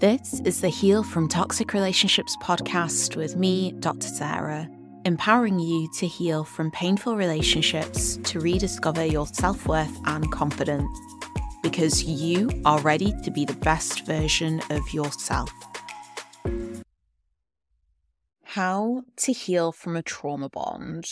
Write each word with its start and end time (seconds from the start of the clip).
This 0.00 0.40
is 0.46 0.62
the 0.62 0.70
Heal 0.70 1.02
from 1.02 1.28
Toxic 1.28 1.74
Relationships 1.74 2.34
podcast 2.42 3.16
with 3.16 3.36
me, 3.36 3.72
Dr. 3.80 4.08
Sarah, 4.08 4.66
empowering 5.04 5.58
you 5.58 5.90
to 5.98 6.06
heal 6.06 6.42
from 6.42 6.70
painful 6.70 7.18
relationships 7.18 8.16
to 8.24 8.40
rediscover 8.40 9.04
your 9.04 9.26
self 9.26 9.68
worth 9.68 9.94
and 10.06 10.32
confidence 10.32 10.88
because 11.62 12.02
you 12.02 12.48
are 12.64 12.80
ready 12.80 13.12
to 13.24 13.30
be 13.30 13.44
the 13.44 13.56
best 13.56 14.06
version 14.06 14.62
of 14.70 14.80
yourself. 14.90 15.52
How 18.42 19.02
to 19.18 19.32
heal 19.34 19.70
from 19.70 19.96
a 19.96 20.02
trauma 20.02 20.48
bond. 20.48 21.04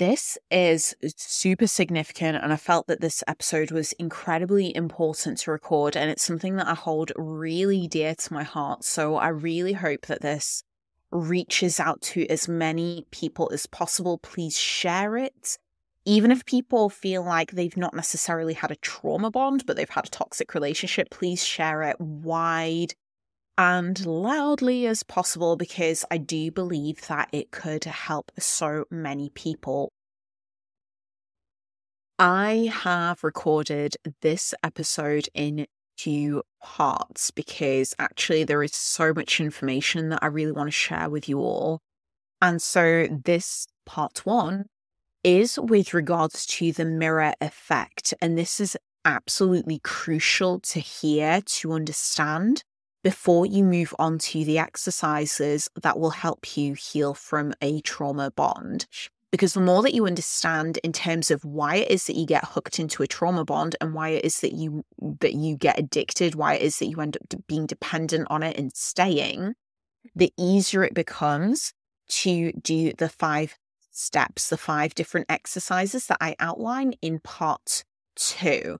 This 0.00 0.38
is 0.50 0.96
super 1.14 1.66
significant, 1.66 2.42
and 2.42 2.54
I 2.54 2.56
felt 2.56 2.86
that 2.86 3.02
this 3.02 3.22
episode 3.28 3.70
was 3.70 3.92
incredibly 3.92 4.74
important 4.74 5.36
to 5.40 5.50
record, 5.50 5.94
and 5.94 6.10
it's 6.10 6.24
something 6.24 6.56
that 6.56 6.68
I 6.68 6.72
hold 6.72 7.12
really 7.16 7.86
dear 7.86 8.14
to 8.14 8.32
my 8.32 8.42
heart. 8.42 8.82
So 8.82 9.16
I 9.16 9.28
really 9.28 9.74
hope 9.74 10.06
that 10.06 10.22
this 10.22 10.64
reaches 11.10 11.78
out 11.78 12.00
to 12.00 12.26
as 12.28 12.48
many 12.48 13.04
people 13.10 13.50
as 13.52 13.66
possible. 13.66 14.16
Please 14.16 14.58
share 14.58 15.18
it. 15.18 15.58
Even 16.06 16.30
if 16.30 16.46
people 16.46 16.88
feel 16.88 17.22
like 17.22 17.50
they've 17.50 17.76
not 17.76 17.92
necessarily 17.92 18.54
had 18.54 18.70
a 18.70 18.76
trauma 18.76 19.30
bond, 19.30 19.66
but 19.66 19.76
they've 19.76 19.90
had 19.90 20.06
a 20.06 20.10
toxic 20.10 20.54
relationship, 20.54 21.10
please 21.10 21.44
share 21.44 21.82
it 21.82 22.00
wide 22.00 22.94
and 23.58 24.06
loudly 24.06 24.86
as 24.86 25.02
possible 25.02 25.54
because 25.54 26.02
I 26.10 26.16
do 26.16 26.50
believe 26.50 27.06
that 27.08 27.28
it 27.30 27.50
could 27.50 27.84
help 27.84 28.32
so 28.38 28.86
many 28.90 29.28
people. 29.28 29.92
I 32.22 32.70
have 32.70 33.24
recorded 33.24 33.96
this 34.20 34.52
episode 34.62 35.30
in 35.32 35.66
two 35.96 36.42
parts 36.62 37.30
because 37.30 37.94
actually 37.98 38.44
there 38.44 38.62
is 38.62 38.76
so 38.76 39.14
much 39.14 39.40
information 39.40 40.10
that 40.10 40.22
I 40.22 40.26
really 40.26 40.52
want 40.52 40.66
to 40.66 40.70
share 40.70 41.08
with 41.08 41.30
you 41.30 41.38
all. 41.38 41.80
And 42.42 42.60
so 42.60 43.08
this 43.24 43.68
part 43.86 44.26
one 44.26 44.66
is 45.24 45.58
with 45.58 45.94
regards 45.94 46.44
to 46.44 46.72
the 46.72 46.84
mirror 46.84 47.32
effect. 47.40 48.12
And 48.20 48.36
this 48.36 48.60
is 48.60 48.76
absolutely 49.06 49.80
crucial 49.82 50.60
to 50.60 50.78
hear, 50.78 51.40
to 51.40 51.72
understand 51.72 52.64
before 53.02 53.46
you 53.46 53.64
move 53.64 53.94
on 53.98 54.18
to 54.18 54.44
the 54.44 54.58
exercises 54.58 55.70
that 55.82 55.98
will 55.98 56.10
help 56.10 56.54
you 56.54 56.74
heal 56.74 57.14
from 57.14 57.54
a 57.62 57.80
trauma 57.80 58.30
bond. 58.30 58.88
Because 59.30 59.54
the 59.54 59.60
more 59.60 59.82
that 59.82 59.94
you 59.94 60.06
understand 60.06 60.78
in 60.82 60.92
terms 60.92 61.30
of 61.30 61.44
why 61.44 61.76
it 61.76 61.90
is 61.90 62.06
that 62.06 62.16
you 62.16 62.26
get 62.26 62.44
hooked 62.44 62.80
into 62.80 63.02
a 63.02 63.06
trauma 63.06 63.44
bond 63.44 63.76
and 63.80 63.94
why 63.94 64.08
it 64.10 64.24
is 64.24 64.40
that 64.40 64.52
you 64.52 64.84
that 65.20 65.34
you 65.34 65.56
get 65.56 65.78
addicted, 65.78 66.34
why 66.34 66.54
it 66.54 66.62
is 66.62 66.78
that 66.78 66.86
you 66.86 67.00
end 67.00 67.16
up 67.16 67.46
being 67.46 67.66
dependent 67.66 68.26
on 68.28 68.42
it 68.42 68.58
and 68.58 68.72
staying, 68.74 69.54
the 70.16 70.32
easier 70.36 70.82
it 70.82 70.94
becomes 70.94 71.72
to 72.08 72.52
do 72.52 72.92
the 72.92 73.08
five 73.08 73.56
steps, 73.92 74.48
the 74.48 74.56
five 74.56 74.94
different 74.94 75.26
exercises 75.28 76.06
that 76.06 76.18
I 76.20 76.34
outline 76.40 76.94
in 77.00 77.20
part 77.20 77.84
two. 78.16 78.78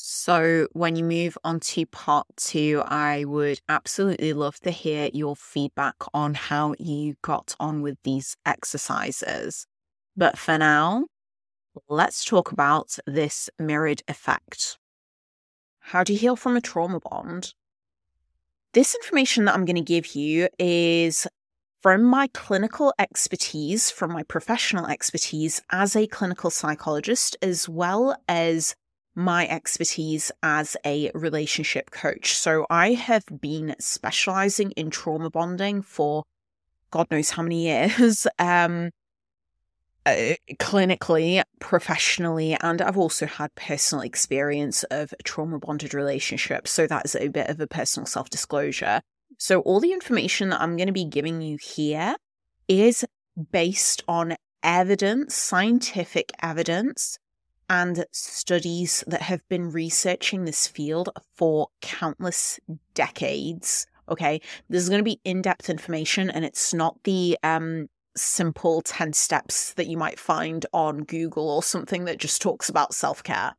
So, 0.00 0.68
when 0.74 0.94
you 0.94 1.02
move 1.02 1.36
on 1.42 1.58
to 1.58 1.84
part 1.84 2.28
two, 2.36 2.84
I 2.86 3.24
would 3.24 3.60
absolutely 3.68 4.32
love 4.32 4.60
to 4.60 4.70
hear 4.70 5.10
your 5.12 5.34
feedback 5.34 5.96
on 6.14 6.34
how 6.34 6.76
you 6.78 7.16
got 7.20 7.56
on 7.58 7.82
with 7.82 7.98
these 8.04 8.36
exercises. 8.46 9.66
But 10.16 10.38
for 10.38 10.56
now, 10.56 11.06
let's 11.88 12.24
talk 12.24 12.52
about 12.52 12.96
this 13.08 13.50
mirrored 13.58 14.02
effect. 14.06 14.78
How 15.80 16.04
do 16.04 16.12
you 16.12 16.18
heal 16.20 16.36
from 16.36 16.56
a 16.56 16.60
trauma 16.60 17.00
bond? 17.00 17.54
This 18.74 18.94
information 18.94 19.46
that 19.46 19.54
I'm 19.54 19.64
going 19.64 19.74
to 19.74 19.82
give 19.82 20.14
you 20.14 20.48
is 20.60 21.26
from 21.82 22.04
my 22.04 22.28
clinical 22.28 22.94
expertise, 23.00 23.90
from 23.90 24.12
my 24.12 24.22
professional 24.22 24.86
expertise 24.86 25.60
as 25.72 25.96
a 25.96 26.06
clinical 26.06 26.50
psychologist, 26.50 27.36
as 27.42 27.68
well 27.68 28.16
as 28.28 28.76
my 29.18 29.48
expertise 29.48 30.30
as 30.44 30.76
a 30.86 31.10
relationship 31.12 31.90
coach. 31.90 32.34
So 32.34 32.66
I 32.70 32.92
have 32.92 33.24
been 33.40 33.74
specializing 33.80 34.70
in 34.72 34.90
trauma 34.90 35.28
bonding 35.28 35.82
for 35.82 36.22
God 36.92 37.10
knows 37.10 37.30
how 37.30 37.42
many 37.42 37.64
years. 37.64 38.26
Um, 38.38 38.90
uh, 40.06 40.34
clinically, 40.54 41.42
professionally, 41.58 42.56
and 42.62 42.80
I've 42.80 42.96
also 42.96 43.26
had 43.26 43.54
personal 43.56 44.02
experience 44.02 44.84
of 44.84 45.12
trauma 45.24 45.58
bonded 45.58 45.92
relationships. 45.92 46.70
So 46.70 46.86
that 46.86 47.04
is 47.04 47.14
a 47.16 47.28
bit 47.28 47.50
of 47.50 47.60
a 47.60 47.66
personal 47.66 48.06
self 48.06 48.30
disclosure. 48.30 49.02
So, 49.36 49.60
all 49.60 49.80
the 49.80 49.92
information 49.92 50.48
that 50.48 50.62
I'm 50.62 50.76
going 50.76 50.86
to 50.86 50.92
be 50.92 51.04
giving 51.04 51.42
you 51.42 51.58
here 51.60 52.16
is 52.68 53.04
based 53.50 54.02
on 54.08 54.36
evidence, 54.62 55.34
scientific 55.34 56.32
evidence 56.40 57.18
and 57.68 58.04
studies 58.12 59.04
that 59.06 59.22
have 59.22 59.46
been 59.48 59.70
researching 59.70 60.44
this 60.44 60.66
field 60.66 61.10
for 61.36 61.68
countless 61.80 62.58
decades. 62.94 63.86
Okay, 64.08 64.40
this 64.68 64.82
is 64.82 64.88
going 64.88 65.00
to 65.00 65.04
be 65.04 65.20
in 65.24 65.42
depth 65.42 65.68
information, 65.68 66.30
and 66.30 66.44
it's 66.44 66.72
not 66.72 66.96
the 67.04 67.36
um, 67.42 67.88
simple 68.16 68.82
10 68.82 69.12
steps 69.12 69.74
that 69.74 69.86
you 69.86 69.96
might 69.96 70.18
find 70.18 70.64
on 70.72 71.04
Google 71.04 71.50
or 71.50 71.62
something 71.62 72.04
that 72.04 72.18
just 72.18 72.40
talks 72.42 72.68
about 72.68 72.94
self 72.94 73.22
care. 73.22 73.54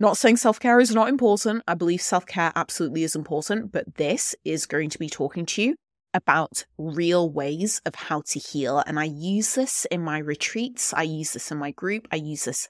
Not 0.00 0.16
saying 0.16 0.36
self 0.36 0.60
care 0.60 0.78
is 0.78 0.94
not 0.94 1.08
important. 1.08 1.64
I 1.66 1.74
believe 1.74 2.00
self 2.00 2.26
care 2.26 2.52
absolutely 2.54 3.02
is 3.02 3.16
important, 3.16 3.72
but 3.72 3.96
this 3.96 4.34
is 4.44 4.66
going 4.66 4.90
to 4.90 4.98
be 4.98 5.08
talking 5.08 5.46
to 5.46 5.62
you 5.62 5.76
about 6.14 6.64
real 6.78 7.30
ways 7.30 7.80
of 7.84 7.94
how 7.94 8.22
to 8.26 8.38
heal. 8.38 8.82
And 8.86 8.98
I 8.98 9.04
use 9.04 9.54
this 9.54 9.84
in 9.90 10.02
my 10.02 10.18
retreats, 10.18 10.94
I 10.94 11.02
use 11.02 11.32
this 11.32 11.50
in 11.50 11.58
my 11.58 11.72
group, 11.72 12.06
I 12.12 12.16
use 12.16 12.44
this 12.44 12.68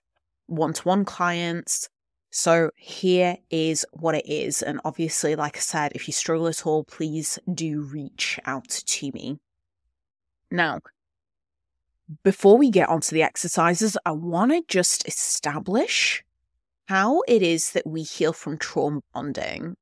one 0.48 0.72
to 0.72 0.82
one 0.82 1.04
clients. 1.04 1.88
So 2.30 2.70
here 2.76 3.38
is 3.50 3.86
what 3.92 4.14
it 4.14 4.26
is. 4.26 4.62
And 4.62 4.80
obviously, 4.84 5.34
like 5.36 5.56
I 5.56 5.60
said, 5.60 5.92
if 5.94 6.06
you 6.08 6.12
struggle 6.12 6.48
at 6.48 6.66
all, 6.66 6.84
please 6.84 7.38
do 7.52 7.80
reach 7.80 8.38
out 8.44 8.68
to 8.68 9.12
me. 9.12 9.38
Now, 10.50 10.80
before 12.22 12.56
we 12.56 12.70
get 12.70 12.88
onto 12.88 13.14
the 13.14 13.22
exercises, 13.22 13.96
I 14.04 14.12
want 14.12 14.52
to 14.52 14.62
just 14.66 15.06
establish 15.06 16.24
how 16.86 17.22
it 17.28 17.42
is 17.42 17.72
that 17.72 17.86
we 17.86 18.02
heal 18.02 18.32
from 18.32 18.56
trauma 18.58 19.00
bonding. 19.12 19.76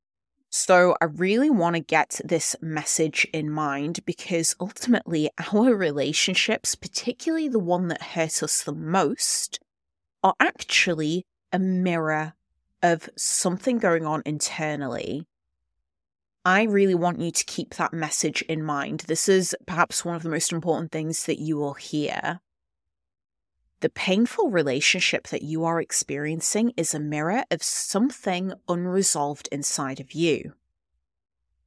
So, 0.48 0.96
I 1.00 1.06
really 1.06 1.50
want 1.50 1.76
to 1.76 1.80
get 1.80 2.20
this 2.24 2.56
message 2.62 3.26
in 3.32 3.50
mind 3.50 4.04
because 4.06 4.56
ultimately, 4.60 5.30
our 5.52 5.74
relationships, 5.74 6.74
particularly 6.74 7.48
the 7.48 7.58
one 7.58 7.88
that 7.88 8.02
hurts 8.02 8.42
us 8.42 8.62
the 8.62 8.72
most, 8.72 9.60
are 10.22 10.34
actually 10.40 11.26
a 11.52 11.58
mirror 11.58 12.34
of 12.82 13.08
something 13.16 13.78
going 13.78 14.04
on 14.06 14.22
internally. 14.26 15.26
I 16.44 16.62
really 16.62 16.94
want 16.94 17.20
you 17.20 17.32
to 17.32 17.44
keep 17.44 17.74
that 17.74 17.92
message 17.92 18.42
in 18.42 18.62
mind. 18.62 19.00
This 19.08 19.28
is 19.28 19.56
perhaps 19.66 20.04
one 20.04 20.14
of 20.14 20.22
the 20.22 20.28
most 20.28 20.52
important 20.52 20.92
things 20.92 21.26
that 21.26 21.40
you 21.40 21.56
will 21.56 21.74
hear. 21.74 22.40
The 23.80 23.88
painful 23.90 24.50
relationship 24.50 25.28
that 25.28 25.42
you 25.42 25.64
are 25.64 25.80
experiencing 25.80 26.72
is 26.76 26.94
a 26.94 27.00
mirror 27.00 27.44
of 27.50 27.62
something 27.62 28.52
unresolved 28.68 29.48
inside 29.52 30.00
of 30.00 30.12
you. 30.12 30.54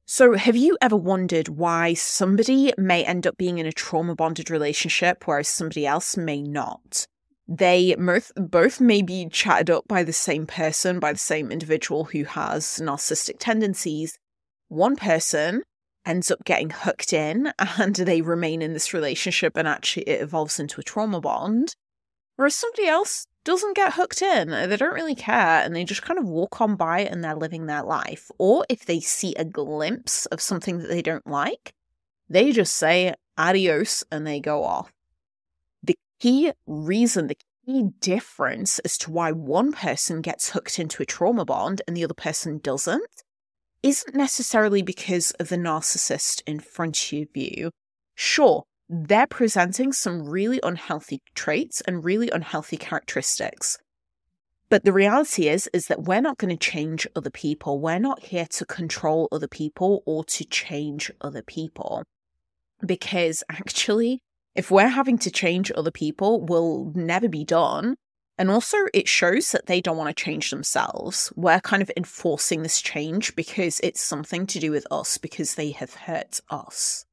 So, 0.06 0.34
have 0.34 0.56
you 0.56 0.76
ever 0.80 0.96
wondered 0.96 1.48
why 1.48 1.94
somebody 1.94 2.72
may 2.76 3.04
end 3.04 3.28
up 3.28 3.36
being 3.36 3.58
in 3.58 3.66
a 3.66 3.72
trauma 3.72 4.16
bonded 4.16 4.50
relationship, 4.50 5.24
whereas 5.26 5.46
somebody 5.46 5.86
else 5.86 6.16
may 6.16 6.42
not? 6.42 7.06
They 7.50 7.96
both, 7.98 8.30
both 8.36 8.80
may 8.80 9.02
be 9.02 9.28
chatted 9.28 9.70
up 9.70 9.88
by 9.88 10.04
the 10.04 10.12
same 10.12 10.46
person, 10.46 11.00
by 11.00 11.12
the 11.12 11.18
same 11.18 11.50
individual 11.50 12.04
who 12.04 12.22
has 12.22 12.64
narcissistic 12.80 13.40
tendencies. 13.40 14.20
One 14.68 14.94
person 14.94 15.64
ends 16.06 16.30
up 16.30 16.44
getting 16.44 16.70
hooked 16.70 17.12
in 17.12 17.52
and 17.58 17.96
they 17.96 18.22
remain 18.22 18.62
in 18.62 18.72
this 18.72 18.94
relationship 18.94 19.56
and 19.56 19.66
actually 19.66 20.04
it 20.04 20.22
evolves 20.22 20.60
into 20.60 20.80
a 20.80 20.84
trauma 20.84 21.20
bond. 21.20 21.74
Whereas 22.36 22.54
somebody 22.54 22.86
else 22.86 23.26
doesn't 23.42 23.74
get 23.74 23.94
hooked 23.94 24.22
in. 24.22 24.52
Uh, 24.52 24.68
they 24.68 24.76
don't 24.76 24.94
really 24.94 25.16
care 25.16 25.60
and 25.60 25.74
they 25.74 25.82
just 25.82 26.02
kind 26.02 26.20
of 26.20 26.28
walk 26.28 26.60
on 26.60 26.76
by 26.76 27.00
and 27.00 27.24
they're 27.24 27.34
living 27.34 27.66
their 27.66 27.82
life. 27.82 28.30
Or 28.38 28.64
if 28.68 28.84
they 28.84 29.00
see 29.00 29.34
a 29.34 29.44
glimpse 29.44 30.26
of 30.26 30.40
something 30.40 30.78
that 30.78 30.88
they 30.88 31.02
don't 31.02 31.26
like, 31.26 31.74
they 32.28 32.52
just 32.52 32.74
say 32.76 33.14
adios 33.36 34.04
and 34.12 34.24
they 34.24 34.38
go 34.38 34.62
off 34.62 34.92
key 36.20 36.52
reason, 36.66 37.26
the 37.26 37.36
key 37.66 37.90
difference 38.00 38.78
as 38.80 38.96
to 38.98 39.10
why 39.10 39.32
one 39.32 39.72
person 39.72 40.20
gets 40.20 40.50
hooked 40.50 40.78
into 40.78 41.02
a 41.02 41.06
trauma 41.06 41.44
bond 41.44 41.82
and 41.86 41.96
the 41.96 42.04
other 42.04 42.14
person 42.14 42.58
doesn't 42.58 43.22
isn't 43.82 44.14
necessarily 44.14 44.82
because 44.82 45.30
of 45.32 45.48
the 45.48 45.56
narcissist 45.56 46.42
in 46.46 46.60
front 46.60 47.12
of 47.12 47.28
you. 47.34 47.70
Sure, 48.14 48.64
they're 48.88 49.26
presenting 49.26 49.92
some 49.92 50.28
really 50.28 50.60
unhealthy 50.62 51.22
traits 51.34 51.80
and 51.82 52.04
really 52.04 52.30
unhealthy 52.30 52.76
characteristics. 52.76 53.78
But 54.68 54.84
the 54.84 54.92
reality 54.92 55.48
is, 55.48 55.68
is 55.72 55.86
that 55.86 56.02
we're 56.02 56.20
not 56.20 56.38
going 56.38 56.56
to 56.56 56.70
change 56.70 57.06
other 57.16 57.30
people. 57.30 57.80
We're 57.80 57.98
not 57.98 58.24
here 58.24 58.46
to 58.50 58.64
control 58.66 59.28
other 59.32 59.48
people 59.48 60.02
or 60.06 60.24
to 60.24 60.44
change 60.44 61.10
other 61.20 61.42
people. 61.42 62.04
Because 62.84 63.42
actually, 63.50 64.20
if 64.54 64.70
we're 64.70 64.88
having 64.88 65.18
to 65.18 65.30
change 65.30 65.70
other 65.74 65.90
people, 65.90 66.40
we'll 66.40 66.92
never 66.94 67.28
be 67.28 67.44
done. 67.44 67.96
And 68.36 68.50
also, 68.50 68.78
it 68.94 69.06
shows 69.06 69.52
that 69.52 69.66
they 69.66 69.82
don't 69.82 69.98
want 69.98 70.16
to 70.16 70.24
change 70.24 70.50
themselves. 70.50 71.30
We're 71.36 71.60
kind 71.60 71.82
of 71.82 71.90
enforcing 71.96 72.62
this 72.62 72.80
change 72.80 73.36
because 73.36 73.80
it's 73.80 74.00
something 74.00 74.46
to 74.46 74.58
do 74.58 74.70
with 74.70 74.86
us, 74.90 75.18
because 75.18 75.54
they 75.54 75.72
have 75.72 75.94
hurt 75.94 76.40
us. 76.48 77.04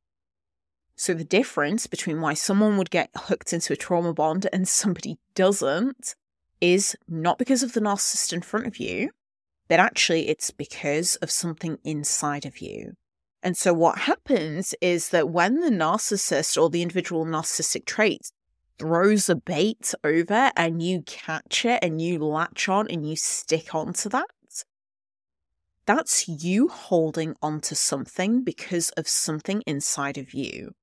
So, 0.96 1.14
the 1.14 1.26
difference 1.26 1.86
between 1.86 2.22
why 2.22 2.34
someone 2.34 2.78
would 2.78 2.90
get 2.90 3.10
hooked 3.14 3.52
into 3.52 3.74
a 3.74 3.76
trauma 3.76 4.14
bond 4.14 4.48
and 4.54 4.68
somebody 4.68 5.20
doesn't 5.36 6.16
is 6.62 6.96
not 7.08 7.38
because 7.38 7.62
of 7.62 7.74
the 7.74 7.82
narcissist 7.82 8.34
in 8.34 8.42
front 8.42 8.66
of 8.66 8.78
you, 8.78 9.12
but 9.68 9.80
actually 9.80 10.30
it's 10.30 10.50
because 10.50 11.18
of 11.18 11.30
something 11.30 11.78
inside 11.84 12.46
of 12.46 12.60
you. 12.60 12.94
And 13.44 13.56
so 13.56 13.74
what 13.74 14.00
happens 14.00 14.74
is 14.82 15.10
that 15.10 15.30
when 15.30 15.60
the 15.60 15.70
narcissist 15.70 16.62
or 16.62 16.70
the 16.70 16.82
individual 16.82 17.26
narcissistic 17.26 17.86
trait 17.86 18.32
throws 18.80 19.30
a 19.30 19.36
bait 19.36 19.94
over 20.04 20.52
and 20.56 20.82
you 20.82 21.02
catch 21.04 21.66
it 21.66 21.80
and 21.84 22.02
you 22.02 22.20
latch 22.20 22.68
on 22.68 22.88
and 22.90 23.08
you 23.08 23.16
stick 23.16 23.74
onto 23.74 24.10
that, 24.10 24.28
that's 25.86 26.28
you 26.28 26.68
holding 26.68 27.34
onto 27.42 27.74
something 27.74 28.44
because 28.44 28.90
of 28.92 29.08
something 29.08 29.64
inside 29.66 30.18
of 30.18 30.34
you. 30.34 30.74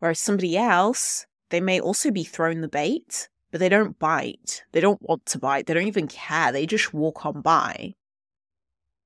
Whereas 0.00 0.18
somebody 0.18 0.56
else, 0.56 1.26
they 1.50 1.60
may 1.60 1.78
also 1.80 2.10
be 2.10 2.24
thrown 2.24 2.60
the 2.60 2.68
bait, 2.68 3.28
but 3.52 3.60
they 3.60 3.68
don't 3.68 3.96
bite. 3.98 4.64
They 4.72 4.80
don't 4.80 5.00
want 5.00 5.24
to 5.26 5.38
bite. 5.38 5.66
They 5.66 5.74
don't 5.74 5.86
even 5.86 6.08
care. 6.08 6.50
They 6.50 6.66
just 6.66 6.92
walk 6.92 7.24
on 7.24 7.42
by. 7.42 7.94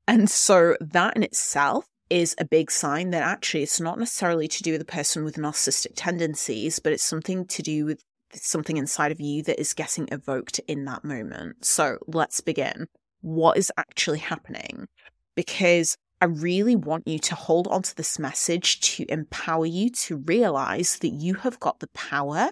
And 0.07 0.31
so 0.31 0.75
that 0.81 1.15
in 1.15 1.23
itself 1.23 1.87
is 2.11 2.35
a 2.39 2.45
big 2.45 2.71
sign 2.71 3.11
that 3.11 3.23
actually 3.23 3.63
it's 3.63 3.81
not 3.81 3.99
necessarily 3.99 4.49
to 4.49 4.63
do 4.63 4.73
with 4.73 4.81
a 4.81 4.87
person 4.87 5.25
with 5.25 5.37
narcissistic 5.37 5.93
tendencies, 5.95 6.79
but 6.79 6.93
it's 6.93 7.03
something 7.03 7.47
to 7.47 7.63
do 7.63 7.85
with 7.85 8.03
something 8.33 8.77
inside 8.77 9.13
of 9.13 9.21
you 9.21 9.43
that 9.43 9.61
is 9.61 9.75
getting 9.75 10.09
evoked 10.11 10.59
in 10.69 10.85
that 10.85 11.05
moment. 11.05 11.65
So 11.65 11.99
let's 12.07 12.41
begin. 12.41 12.87
What 13.21 13.57
is 13.57 13.73
actually 13.77 14.19
happening? 14.19 14.87
Because 15.35 15.97
I 16.21 16.27
really 16.27 16.77
want 16.77 17.07
you 17.07 17.19
to 17.21 17.35
hold 17.35 17.69
on 17.69 17.83
to 17.83 17.97
this 17.97 18.19
message 18.19 18.81
to 18.97 19.07
empower 19.09 19.67
you 19.67 19.91
to 19.91 20.17
realize 20.17 20.99
that 20.99 21.09
you 21.09 21.35
have 21.35 21.61
got 21.61 21.81
the 21.81 21.89
power 21.89 22.51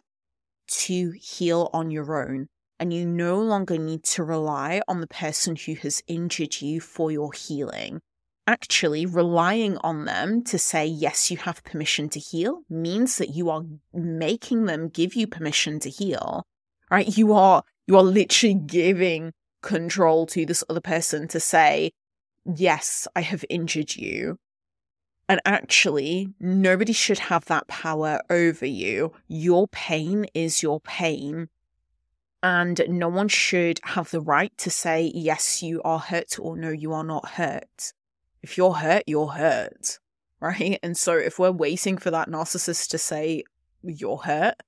to 0.69 1.13
heal 1.21 1.71
on 1.73 1.91
your 1.91 2.25
own. 2.25 2.49
And 2.79 2.93
you 2.93 3.07
no 3.07 3.41
longer 3.41 3.79
need 3.79 4.05
to 4.05 4.23
rely 4.23 4.83
on 4.87 5.01
the 5.01 5.07
person 5.07 5.57
who 5.57 5.75
has 5.77 6.03
injured 6.07 6.61
you 6.61 6.81
for 6.81 7.11
your 7.11 7.33
healing 7.33 8.03
actually 8.47 9.05
relying 9.07 9.77
on 9.79 10.05
them 10.05 10.43
to 10.45 10.59
say, 10.59 10.87
yes, 10.87 11.31
you 11.31 11.37
have 11.39 11.65
permission 11.65 12.09
to 12.11 12.21
heal 12.21 12.63
means 12.71 13.19
that 13.19 13.31
you 13.31 13.51
are 13.51 13.65
making 13.93 14.67
them 14.67 14.89
give 14.89 15.15
you 15.15 15.27
permission 15.27 15.81
to 15.81 15.91
heal, 15.91 16.47
right? 16.91 17.17
You 17.17 17.33
are, 17.33 17.65
you 17.87 17.97
are 17.97 18.03
literally 18.03 18.55
giving 18.55 19.33
control 19.63 20.27
to 20.27 20.47
this 20.47 20.63
other 20.71 20.81
person 20.81 21.27
to 21.29 21.41
say, 21.41 21.93
yes, 22.45 23.09
I 23.17 23.23
have 23.23 23.45
injured 23.51 23.97
you. 23.97 24.39
And 25.29 25.41
actually, 25.45 26.29
nobody 26.39 26.93
should 26.93 27.19
have 27.19 27.47
that 27.47 27.67
power 27.67 28.21
over 28.31 28.65
you. 28.65 29.13
Your 29.27 29.67
pain 29.67 30.27
is 30.35 30.63
your 30.63 30.79
pain. 30.81 31.49
And 32.45 32.81
no 32.89 33.09
one 33.09 33.27
should 33.27 33.81
have 33.83 34.13
the 34.13 34.21
right 34.21 34.57
to 34.59 34.71
say, 34.71 35.11
yes, 35.13 35.65
you 35.65 35.83
are 35.83 35.99
hurt 35.99 36.39
or 36.39 36.57
no, 36.57 36.71
you 36.71 36.93
are 36.93 37.03
not 37.03 37.31
hurt 37.31 37.93
if 38.47 38.57
you're 38.57 38.75
hurt, 38.75 39.03
you're 39.09 39.27
hurt, 39.27 39.99
right? 40.39 40.79
And 40.81 40.97
so 40.97 41.17
if 41.17 41.37
we're 41.37 41.51
waiting 41.51 41.99
for 41.99 42.13
that 42.13 42.29
narcissist 42.29 42.91
to 42.91 42.99
say, 42.99 43.43
you're 43.83 44.19
hurt, 44.19 44.63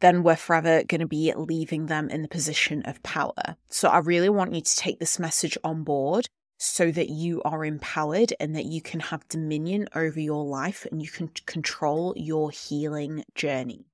then 0.00 0.22
we're 0.22 0.36
forever 0.36 0.84
going 0.84 1.00
to 1.00 1.06
be 1.06 1.32
leaving 1.34 1.86
them 1.86 2.10
in 2.10 2.20
the 2.20 2.28
position 2.28 2.82
of 2.82 3.02
power. 3.02 3.56
So 3.70 3.88
I 3.88 3.98
really 4.00 4.28
want 4.28 4.54
you 4.54 4.60
to 4.60 4.76
take 4.76 4.98
this 4.98 5.18
message 5.18 5.56
on 5.64 5.82
board 5.82 6.26
so 6.58 6.90
that 6.90 7.08
you 7.08 7.40
are 7.46 7.64
empowered 7.64 8.34
and 8.38 8.54
that 8.54 8.66
you 8.66 8.82
can 8.82 9.00
have 9.00 9.26
dominion 9.28 9.88
over 9.94 10.20
your 10.20 10.44
life 10.44 10.86
and 10.90 11.00
you 11.00 11.08
can 11.08 11.28
control 11.46 12.12
your 12.18 12.50
healing 12.50 13.24
journey 13.34 13.86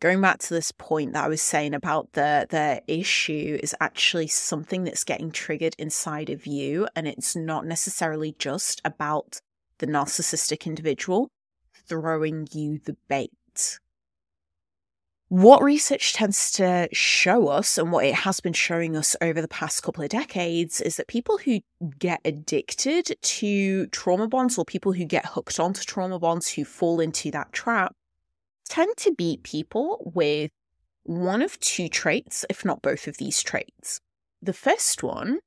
going 0.00 0.20
back 0.20 0.38
to 0.38 0.54
this 0.54 0.72
point 0.72 1.12
that 1.12 1.24
I 1.24 1.28
was 1.28 1.42
saying 1.42 1.74
about 1.74 2.12
the 2.12 2.46
the 2.50 2.82
issue 2.86 3.58
is 3.62 3.74
actually 3.80 4.26
something 4.26 4.84
that's 4.84 5.04
getting 5.04 5.30
triggered 5.30 5.74
inside 5.78 6.30
of 6.30 6.46
you 6.46 6.88
and 6.94 7.06
it's 7.06 7.34
not 7.34 7.66
necessarily 7.66 8.34
just 8.38 8.80
about 8.84 9.40
the 9.78 9.86
narcissistic 9.86 10.66
individual 10.66 11.30
throwing 11.86 12.48
you 12.52 12.78
the 12.84 12.96
bait. 13.08 13.78
What 15.28 15.62
research 15.62 16.12
tends 16.12 16.52
to 16.52 16.88
show 16.92 17.48
us, 17.48 17.78
and 17.78 17.90
what 17.90 18.04
it 18.04 18.14
has 18.14 18.40
been 18.40 18.52
showing 18.52 18.94
us 18.96 19.16
over 19.20 19.40
the 19.40 19.48
past 19.48 19.82
couple 19.82 20.04
of 20.04 20.10
decades, 20.10 20.80
is 20.80 20.96
that 20.96 21.08
people 21.08 21.38
who 21.38 21.60
get 21.98 22.20
addicted 22.24 23.16
to 23.20 23.86
trauma 23.86 24.28
bonds 24.28 24.58
or 24.58 24.64
people 24.64 24.92
who 24.92 25.04
get 25.04 25.26
hooked 25.26 25.58
onto 25.58 25.82
trauma 25.82 26.18
bonds 26.18 26.52
who 26.52 26.64
fall 26.64 27.00
into 27.00 27.30
that 27.30 27.52
trap 27.52 27.96
tend 28.74 28.96
to 28.96 29.12
be 29.12 29.38
people 29.44 30.10
with 30.16 30.50
one 31.04 31.42
of 31.42 31.60
two 31.60 31.88
traits, 31.88 32.44
if 32.50 32.64
not 32.64 32.82
both 32.82 33.06
of 33.06 33.18
these 33.18 33.40
traits. 33.40 34.00
The 34.42 34.52
first 34.52 35.00
one 35.00 35.38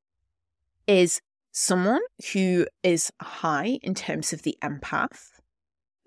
is 0.88 1.20
someone 1.52 2.04
who 2.32 2.68
is 2.84 3.12
high 3.22 3.80
in 3.82 3.96
terms 3.96 4.32
of 4.32 4.44
the 4.44 4.58
empath. 4.64 5.42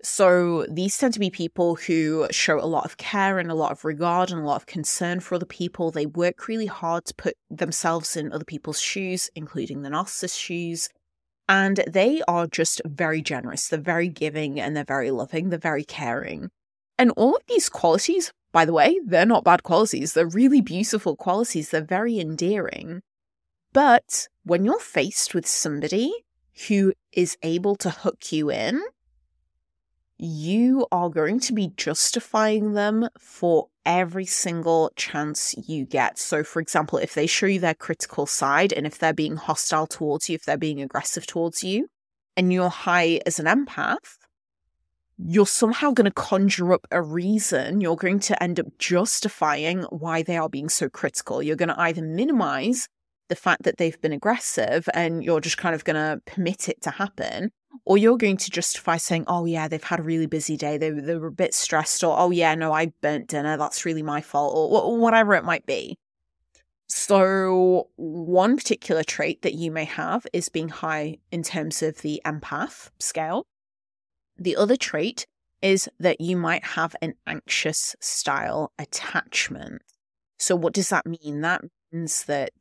So 0.01 0.65
these 0.67 0.97
tend 0.97 1.13
to 1.13 1.19
be 1.19 1.29
people 1.29 1.75
who 1.75 2.27
show 2.31 2.59
a 2.59 2.65
lot 2.65 2.85
of 2.85 2.97
care 2.97 3.37
and 3.37 3.51
a 3.51 3.55
lot 3.55 3.71
of 3.71 3.85
regard 3.85 4.31
and 4.31 4.41
a 4.41 4.45
lot 4.45 4.55
of 4.55 4.65
concern 4.65 5.19
for 5.19 5.35
other 5.35 5.45
people. 5.45 5.91
They 5.91 6.07
work 6.07 6.47
really 6.47 6.65
hard 6.65 7.05
to 7.05 7.13
put 7.13 7.35
themselves 7.51 8.17
in 8.17 8.33
other 8.33 8.45
people's 8.45 8.81
shoes, 8.81 9.29
including 9.35 9.83
the 9.83 9.89
narcissist's 9.89 10.35
shoes. 10.35 10.89
And 11.47 11.83
they 11.87 12.23
are 12.27 12.47
just 12.47 12.81
very 12.83 13.21
generous. 13.21 13.67
They're 13.67 13.79
very 13.79 14.07
giving 14.07 14.59
and 14.59 14.75
they're 14.75 14.83
very 14.83 15.11
loving. 15.11 15.49
They're 15.49 15.59
very 15.59 15.83
caring. 15.83 16.49
And 16.97 17.11
all 17.17 17.35
of 17.35 17.41
these 17.47 17.69
qualities, 17.69 18.31
by 18.51 18.65
the 18.65 18.73
way, 18.73 18.99
they're 19.05 19.25
not 19.25 19.43
bad 19.43 19.63
qualities. 19.63 20.13
They're 20.13 20.27
really 20.27 20.61
beautiful 20.61 21.15
qualities. 21.15 21.69
They're 21.69 21.81
very 21.81 22.19
endearing. 22.19 23.01
But 23.73 24.27
when 24.43 24.65
you're 24.65 24.79
faced 24.79 25.33
with 25.33 25.47
somebody 25.47 26.13
who 26.67 26.93
is 27.11 27.37
able 27.41 27.75
to 27.77 27.89
hook 27.89 28.31
you 28.31 28.51
in, 28.51 28.81
you 30.17 30.85
are 30.91 31.09
going 31.09 31.39
to 31.39 31.53
be 31.53 31.71
justifying 31.77 32.73
them 32.73 33.07
for 33.17 33.69
every 33.85 34.25
single 34.25 34.91
chance 34.95 35.55
you 35.67 35.85
get. 35.85 36.19
So, 36.19 36.43
for 36.43 36.59
example, 36.59 36.99
if 36.99 37.15
they 37.15 37.25
show 37.25 37.47
you 37.47 37.59
their 37.59 37.73
critical 37.73 38.27
side 38.27 38.71
and 38.71 38.85
if 38.85 38.99
they're 38.99 39.13
being 39.13 39.35
hostile 39.35 39.87
towards 39.87 40.29
you, 40.29 40.35
if 40.35 40.45
they're 40.45 40.57
being 40.57 40.81
aggressive 40.81 41.25
towards 41.25 41.63
you, 41.63 41.87
and 42.37 42.53
you're 42.53 42.69
high 42.69 43.19
as 43.25 43.39
an 43.39 43.47
empath, 43.47 44.17
you're 45.25 45.47
somehow 45.47 45.91
going 45.91 46.05
to 46.05 46.11
conjure 46.11 46.73
up 46.73 46.87
a 46.91 47.01
reason. 47.01 47.81
You're 47.81 47.95
going 47.95 48.19
to 48.21 48.41
end 48.41 48.59
up 48.59 48.65
justifying 48.79 49.83
why 49.83 50.23
they 50.23 50.37
are 50.37 50.49
being 50.49 50.69
so 50.69 50.89
critical. 50.89 51.43
You're 51.43 51.55
going 51.55 51.69
to 51.69 51.79
either 51.79 52.01
minimize 52.01 52.87
the 53.29 53.35
fact 53.35 53.63
that 53.63 53.77
they've 53.77 53.99
been 54.01 54.13
aggressive 54.13 54.89
and 54.93 55.23
you're 55.23 55.39
just 55.39 55.57
kind 55.57 55.75
of 55.75 55.83
going 55.83 55.95
to 55.95 56.21
permit 56.25 56.67
it 56.67 56.81
to 56.81 56.91
happen, 56.91 57.51
or 57.85 57.97
you're 57.97 58.17
going 58.17 58.37
to 58.37 58.51
justify 58.51 58.97
saying, 58.97 59.23
oh, 59.27 59.45
yeah, 59.45 59.67
they've 59.67 59.83
had 59.83 59.99
a 59.99 60.03
really 60.03 60.25
busy 60.25 60.57
day. 60.57 60.77
They, 60.77 60.89
they 60.89 61.15
were 61.15 61.27
a 61.27 61.31
bit 61.31 61.53
stressed, 61.53 62.03
or 62.03 62.17
oh, 62.19 62.31
yeah, 62.31 62.55
no, 62.55 62.73
I 62.73 62.91
burnt 63.01 63.27
dinner. 63.27 63.57
That's 63.57 63.85
really 63.85 64.03
my 64.03 64.21
fault, 64.21 64.53
or 64.55 64.97
whatever 64.97 65.33
it 65.35 65.45
might 65.45 65.65
be. 65.65 65.97
So, 66.87 67.87
one 67.95 68.57
particular 68.57 69.03
trait 69.03 69.43
that 69.43 69.53
you 69.53 69.71
may 69.71 69.85
have 69.85 70.27
is 70.33 70.49
being 70.49 70.67
high 70.67 71.19
in 71.31 71.41
terms 71.41 71.81
of 71.81 72.01
the 72.01 72.21
empath 72.25 72.89
scale. 72.99 73.45
The 74.41 74.55
other 74.55 74.75
trait 74.75 75.27
is 75.61 75.87
that 75.99 76.19
you 76.19 76.35
might 76.35 76.63
have 76.63 76.95
an 76.99 77.13
anxious 77.27 77.95
style 77.99 78.71
attachment. 78.79 79.83
So, 80.39 80.55
what 80.55 80.73
does 80.73 80.89
that 80.89 81.05
mean? 81.05 81.41
That 81.41 81.61
means 81.91 82.23
that 82.23 82.51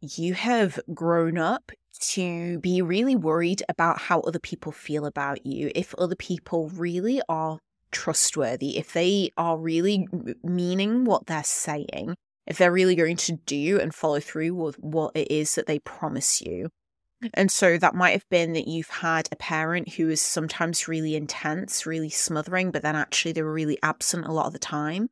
you 0.00 0.32
have 0.32 0.80
grown 0.94 1.36
up 1.36 1.72
to 2.12 2.58
be 2.60 2.80
really 2.80 3.14
worried 3.14 3.62
about 3.68 3.98
how 3.98 4.20
other 4.20 4.38
people 4.38 4.72
feel 4.72 5.04
about 5.04 5.44
you. 5.44 5.70
If 5.74 5.94
other 5.96 6.16
people 6.16 6.70
really 6.70 7.20
are 7.28 7.58
trustworthy, 7.90 8.78
if 8.78 8.94
they 8.94 9.30
are 9.36 9.58
really 9.58 10.08
meaning 10.42 11.04
what 11.04 11.26
they're 11.26 11.44
saying, 11.44 12.14
if 12.46 12.56
they're 12.56 12.72
really 12.72 12.94
going 12.94 13.18
to 13.18 13.32
do 13.44 13.78
and 13.78 13.94
follow 13.94 14.20
through 14.20 14.54
with 14.54 14.78
what 14.78 15.14
it 15.14 15.30
is 15.30 15.54
that 15.56 15.66
they 15.66 15.80
promise 15.80 16.40
you. 16.40 16.70
And 17.34 17.50
so 17.50 17.76
that 17.76 17.94
might 17.94 18.12
have 18.12 18.28
been 18.30 18.54
that 18.54 18.68
you've 18.68 18.88
had 18.88 19.28
a 19.30 19.36
parent 19.36 19.94
who 19.94 20.08
is 20.08 20.22
sometimes 20.22 20.88
really 20.88 21.14
intense, 21.14 21.84
really 21.84 22.10
smothering, 22.10 22.70
but 22.70 22.82
then 22.82 22.96
actually 22.96 23.32
they 23.32 23.42
were 23.42 23.52
really 23.52 23.78
absent 23.82 24.26
a 24.26 24.32
lot 24.32 24.46
of 24.46 24.52
the 24.52 24.58
time. 24.58 25.10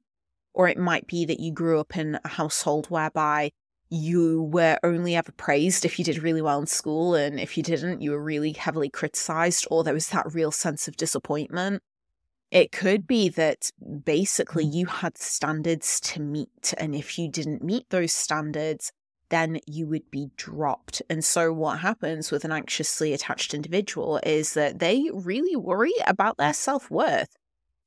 Or 0.54 0.68
it 0.68 0.78
might 0.78 1.06
be 1.06 1.24
that 1.26 1.40
you 1.40 1.52
grew 1.52 1.78
up 1.78 1.96
in 1.96 2.18
a 2.24 2.28
household 2.28 2.86
whereby 2.86 3.52
you 3.90 4.42
were 4.42 4.78
only 4.82 5.16
ever 5.16 5.32
praised 5.32 5.84
if 5.84 5.98
you 5.98 6.04
did 6.04 6.22
really 6.22 6.42
well 6.42 6.60
in 6.60 6.66
school, 6.66 7.14
and 7.14 7.40
if 7.40 7.56
you 7.56 7.62
didn't, 7.62 8.02
you 8.02 8.10
were 8.10 8.22
really 8.22 8.52
heavily 8.52 8.90
criticized, 8.90 9.66
or 9.70 9.82
there 9.82 9.94
was 9.94 10.08
that 10.08 10.32
real 10.34 10.50
sense 10.50 10.88
of 10.88 10.96
disappointment. 10.96 11.82
It 12.50 12.72
could 12.72 13.06
be 13.06 13.28
that 13.30 13.70
basically 14.04 14.64
mm. 14.64 14.74
you 14.74 14.86
had 14.86 15.16
standards 15.18 16.00
to 16.00 16.20
meet, 16.20 16.74
and 16.76 16.94
if 16.94 17.18
you 17.18 17.30
didn't 17.30 17.62
meet 17.62 17.88
those 17.90 18.12
standards, 18.12 18.92
then 19.30 19.60
you 19.66 19.86
would 19.86 20.10
be 20.10 20.30
dropped. 20.36 21.02
And 21.10 21.24
so, 21.24 21.52
what 21.52 21.80
happens 21.80 22.30
with 22.30 22.44
an 22.44 22.52
anxiously 22.52 23.12
attached 23.12 23.54
individual 23.54 24.20
is 24.24 24.54
that 24.54 24.78
they 24.78 25.10
really 25.12 25.56
worry 25.56 25.92
about 26.06 26.36
their 26.38 26.54
self 26.54 26.90
worth. 26.90 27.28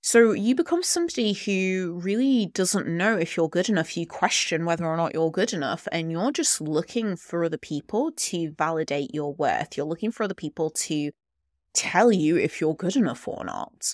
So 0.04 0.32
you 0.32 0.56
become 0.56 0.82
somebody 0.82 1.34
who 1.34 2.00
really 2.02 2.48
doesn't 2.48 2.88
know 2.88 3.18
if 3.18 3.38
you're 3.38 3.48
good 3.48 3.70
enough. 3.70 3.96
You 3.96 4.08
question 4.08 4.66
whether 4.66 4.86
or 4.86 4.98
not 4.98 5.14
you're 5.14 5.30
good 5.30 5.54
enough, 5.54 5.88
and 5.92 6.12
you're 6.12 6.32
just 6.32 6.60
looking 6.60 7.16
for 7.16 7.46
other 7.46 7.60
people 7.60 8.12
to 8.12 8.52
validate 8.58 9.14
your 9.14 9.34
worth. 9.34 9.78
You're 9.78 9.86
looking 9.86 10.12
for 10.12 10.24
other 10.24 10.34
people 10.34 10.72
to 10.72 11.12
tell 11.76 12.12
you 12.12 12.36
if 12.36 12.60
you're 12.60 12.76
good 12.76 12.96
enough 12.96 13.28
or 13.28 13.46
not. 13.46 13.94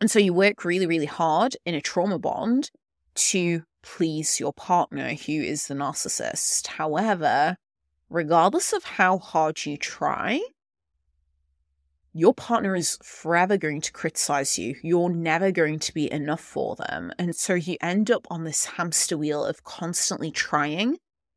And 0.00 0.10
so 0.10 0.18
you 0.18 0.34
work 0.34 0.64
really, 0.64 0.86
really 0.86 1.06
hard 1.06 1.56
in 1.64 1.76
a 1.76 1.80
trauma 1.80 2.18
bond 2.18 2.72
to 3.14 3.62
please 3.84 4.40
your 4.40 4.52
partner 4.52 5.10
who 5.10 5.32
is 5.32 5.66
the 5.66 5.74
narcissist. 5.74 6.66
However, 6.66 7.56
regardless 8.08 8.72
of 8.72 8.84
how 8.84 9.18
hard 9.18 9.64
you 9.64 9.76
try, 9.76 10.40
your 12.12 12.32
partner 12.32 12.74
is 12.74 12.98
forever 13.02 13.56
going 13.56 13.80
to 13.82 13.92
criticize 13.92 14.58
you. 14.58 14.76
You're 14.82 15.10
never 15.10 15.50
going 15.50 15.80
to 15.80 15.92
be 15.92 16.10
enough 16.10 16.40
for 16.40 16.76
them. 16.76 17.12
And 17.18 17.34
so 17.34 17.54
you 17.54 17.76
end 17.80 18.10
up 18.10 18.26
on 18.30 18.44
this 18.44 18.64
hamster 18.64 19.18
wheel 19.18 19.44
of 19.44 19.64
constantly 19.64 20.30
trying, 20.30 20.96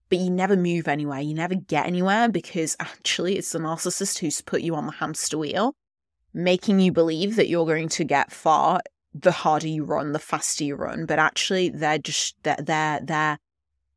but 0.10 0.20
you 0.20 0.30
never 0.30 0.56
move 0.56 0.88
anywhere. 0.88 1.20
You 1.20 1.34
never 1.34 1.56
get 1.56 1.88
anywhere 1.88 2.30
because 2.30 2.78
actually 2.80 3.38
it's 3.38 3.52
the 3.52 3.60
narcissist 3.60 4.20
who's 4.20 4.42
put 4.42 4.62
you 4.62 4.76
on 4.76 4.86
the 4.86 4.94
hamster 4.94 5.38
wheel, 5.38 5.74
making 6.34 6.80
you 6.80 6.92
believe 6.92 7.36
that 7.36 7.50
you're 7.50 7.66
going 7.66 7.90
to 7.90 8.04
get 8.04 8.32
far 8.32 8.80
the 9.22 9.32
harder 9.32 9.68
you 9.68 9.84
run, 9.84 10.12
the 10.12 10.20
faster 10.20 10.64
you 10.64 10.76
run. 10.76 11.06
But 11.06 11.20
actually 11.20 11.70
they're 11.70 11.98
just 11.98 12.36
they're 12.44 12.58
they're, 12.62 13.00
they're 13.04 13.40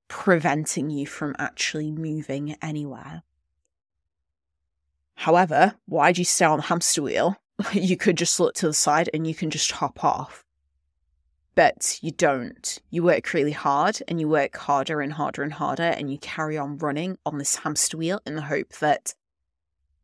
preventing 0.09 0.91
you 0.91 1.07
from 1.07 1.35
actually 1.39 1.91
moving 1.91 2.57
anywhere. 2.61 3.23
However, 5.15 5.75
why 5.87 6.13
do 6.13 6.21
you 6.21 6.25
stay 6.25 6.47
on 6.47 6.59
the 6.59 6.65
hamster 6.65 7.03
wheel? 7.03 7.37
you 7.73 7.97
could 7.97 8.17
just 8.17 8.41
look 8.41 8.55
to 8.55 8.67
the 8.67 8.75
side 8.75 9.11
and 9.13 9.27
you 9.27 9.35
can 9.35 9.51
just 9.51 9.71
hop 9.73 10.03
off. 10.03 10.45
But 11.55 11.99
you 12.01 12.11
don't. 12.11 12.79
You 12.91 13.03
work 13.03 13.35
really 13.35 13.53
hard 13.53 13.99
and 14.09 14.21
you 14.21 14.29
work 14.29 14.57
harder 14.57 15.01
and 15.01 15.13
harder 15.13 15.43
and 15.43 15.53
harder 15.53 15.83
and 15.83 16.11
you 16.11 16.19
carry 16.19 16.57
on 16.57 16.79
running 16.79 17.19
on 17.27 17.39
this 17.39 17.57
hamster 17.57 17.97
wheel 17.97 18.21
in 18.25 18.37
the 18.37 18.43
hope 18.43 18.73
that 18.79 19.15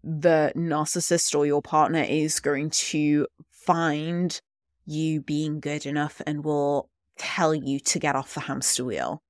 the 0.04 0.52
narcissist 0.54 1.36
or 1.36 1.46
your 1.46 1.62
partner 1.62 2.02
is 2.02 2.40
going 2.40 2.70
to 2.70 3.26
find 3.50 4.40
you 4.86 5.20
being 5.20 5.60
good 5.60 5.84
enough 5.84 6.22
and 6.26 6.44
will 6.44 6.88
tell 7.18 7.54
you 7.54 7.80
to 7.80 7.98
get 7.98 8.16
off 8.16 8.34
the 8.34 8.40
hamster 8.40 8.84
wheel. 8.84 9.22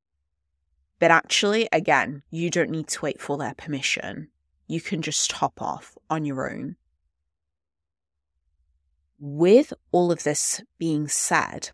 But 0.98 1.10
actually, 1.10 1.68
again, 1.72 2.22
you 2.30 2.50
don't 2.50 2.70
need 2.70 2.88
to 2.88 3.02
wait 3.02 3.20
for 3.20 3.36
their 3.36 3.54
permission 3.54 4.28
you 4.66 4.80
can 4.80 5.02
just 5.02 5.30
hop 5.32 5.60
off 5.62 5.96
on 6.10 6.25
your 6.25 6.50
own. 6.50 6.76
With 9.18 9.72
all 9.92 10.12
of 10.12 10.25
this 10.25 10.60
being 10.78 11.08
said, 11.08 11.70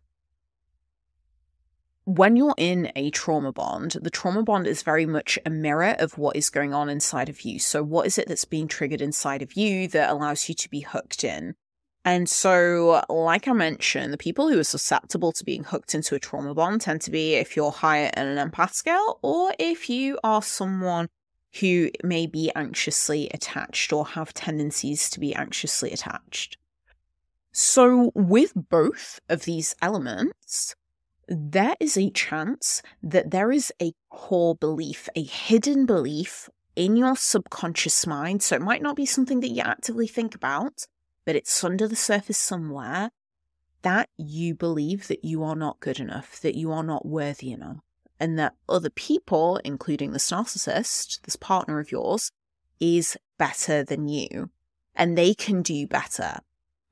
when 2.05 2.37
you're 2.37 2.55
in 2.57 2.93
a 2.97 3.11
trauma 3.11 3.53
bond, 3.53 3.97
the 4.01 4.11
trauma 4.11 4.43
bond 4.43 4.67
is 4.67 4.83
very 4.83 5.07
much 5.07 5.39
a 5.47 5.51
mirror 5.51 5.97
of 5.99 6.19
what 6.19 6.37
is 6.37 6.51
going 6.51 6.75
on 6.75 6.89
inside 6.89 7.29
of 7.29 7.43
you. 7.43 7.59
So, 7.59 7.83
what 7.83 8.07
is 8.07 8.19
it 8.19 8.29
that's 8.29 8.45
being 8.45 8.69
triggered 8.69 9.01
inside 9.01 9.41
of 9.41 9.55
you 9.55 9.87
that 9.89 10.11
allows 10.11 10.49
you 10.49 10.55
to 10.57 10.69
be 10.69 10.81
hooked 10.81 11.23
in? 11.23 11.55
And 12.05 12.29
so, 12.29 13.05
like 13.09 13.47
I 13.47 13.53
mentioned, 13.53 14.13
the 14.13 14.19
people 14.19 14.49
who 14.49 14.59
are 14.59 14.65
susceptible 14.65 15.31
to 15.33 15.45
being 15.45 15.63
hooked 15.63 15.95
into 15.95 16.17
a 16.17 16.19
trauma 16.19 16.53
bond 16.53 16.81
tend 16.81 17.01
to 17.03 17.13
be 17.13 17.35
if 17.35 17.55
you're 17.55 17.71
higher 17.71 18.11
in 18.17 18.27
an 18.27 18.51
empath 18.51 18.73
scale 18.73 19.21
or 19.23 19.55
if 19.59 19.89
you 19.89 20.19
are 20.25 20.43
someone 20.43 21.09
who 21.61 21.91
may 22.03 22.27
be 22.27 22.51
anxiously 22.57 23.29
attached 23.33 23.93
or 23.93 24.07
have 24.07 24.35
tendencies 24.35 25.11
to 25.11 25.21
be 25.21 25.35
anxiously 25.35 25.93
attached. 25.93 26.57
So, 27.53 28.11
with 28.15 28.53
both 28.57 29.21
of 29.29 29.45
these 29.45 29.77
elements, 29.83 30.75
there 31.29 31.77
is 31.79 31.97
a 31.97 32.11
chance 32.11 32.83
that 33.03 33.31
there 33.31 33.53
is 33.53 33.73
a 33.81 33.93
core 34.11 34.57
belief, 34.57 35.09
a 35.15 35.23
hidden 35.23 35.87
belief 35.87 36.49
in 36.75 36.97
your 36.97 37.15
subconscious 37.15 38.07
mind. 38.07 38.43
So, 38.43 38.57
it 38.57 38.63
might 38.63 38.83
not 38.83 38.97
be 38.97 39.07
something 39.07 39.41
that 39.41 39.51
you 39.51 39.63
actively 39.63 40.07
think 40.07 40.35
about, 40.35 40.87
but 41.25 41.37
it's 41.37 41.63
under 41.65 41.87
the 41.87 41.97
surface 41.97 42.39
somewhere 42.39 43.11
that 43.83 44.09
you 44.17 44.55
believe 44.55 45.09
that 45.09 45.25
you 45.25 45.43
are 45.43 45.57
not 45.57 45.81
good 45.81 45.99
enough, 45.99 46.41
that 46.41 46.55
you 46.55 46.71
are 46.73 46.85
not 46.85 47.07
worthy 47.07 47.53
enough 47.53 47.79
and 48.21 48.39
that 48.39 48.55
other 48.69 48.91
people, 48.91 49.61
including 49.65 50.13
this 50.13 50.31
narcissist, 50.31 51.21
this 51.23 51.35
partner 51.35 51.81
of 51.81 51.91
yours, 51.91 52.31
is 52.79 53.17
better 53.37 53.83
than 53.83 54.07
you 54.07 54.51
and 54.95 55.19
they 55.19 55.35
can 55.35 55.63
do 55.63 55.87
better. 55.87 56.39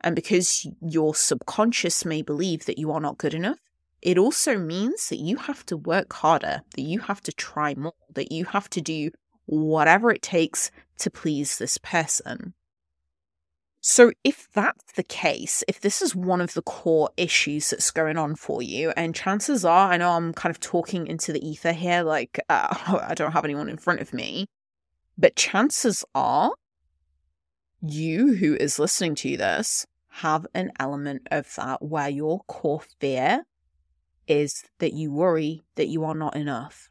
And 0.00 0.16
because 0.16 0.66
your 0.80 1.14
subconscious 1.14 2.04
may 2.04 2.22
believe 2.22 2.64
that 2.64 2.78
you 2.78 2.90
are 2.90 3.00
not 3.00 3.18
good 3.18 3.34
enough, 3.34 3.58
it 4.02 4.16
also 4.16 4.58
means 4.58 5.08
that 5.08 5.18
you 5.18 5.36
have 5.36 5.64
to 5.66 5.76
work 5.76 6.12
harder, 6.14 6.62
that 6.74 6.82
you 6.82 7.00
have 7.00 7.20
to 7.22 7.32
try 7.32 7.74
more, 7.74 7.92
that 8.14 8.32
you 8.32 8.46
have 8.46 8.70
to 8.70 8.80
do 8.80 9.10
whatever 9.46 10.10
it 10.10 10.22
takes 10.22 10.70
to 10.98 11.10
please 11.10 11.58
this 11.58 11.78
person. 11.78 12.54
So, 13.82 14.12
if 14.24 14.46
that's 14.52 14.92
the 14.92 15.02
case, 15.02 15.64
if 15.66 15.80
this 15.80 16.02
is 16.02 16.14
one 16.14 16.42
of 16.42 16.52
the 16.52 16.60
core 16.60 17.08
issues 17.16 17.70
that's 17.70 17.90
going 17.90 18.18
on 18.18 18.36
for 18.36 18.60
you, 18.60 18.90
and 18.90 19.14
chances 19.14 19.64
are, 19.64 19.90
I 19.92 19.96
know 19.96 20.10
I'm 20.10 20.34
kind 20.34 20.50
of 20.54 20.60
talking 20.60 21.06
into 21.06 21.32
the 21.32 21.46
ether 21.46 21.72
here, 21.72 22.02
like 22.02 22.38
uh, 22.50 22.74
I 23.08 23.14
don't 23.14 23.32
have 23.32 23.44
anyone 23.44 23.70
in 23.70 23.78
front 23.78 24.00
of 24.00 24.12
me, 24.12 24.46
but 25.16 25.34
chances 25.34 26.04
are 26.14 26.52
you 27.80 28.34
who 28.34 28.54
is 28.56 28.78
listening 28.78 29.14
to 29.16 29.36
this 29.38 29.86
have 30.14 30.46
an 30.54 30.72
element 30.78 31.26
of 31.30 31.54
that 31.54 31.80
where 31.80 32.08
your 32.08 32.40
core 32.48 32.82
fear 32.98 33.44
is 34.26 34.64
that 34.78 34.92
you 34.92 35.10
worry 35.10 35.62
that 35.76 35.88
you 35.88 36.04
are 36.04 36.14
not 36.14 36.36
enough. 36.36 36.90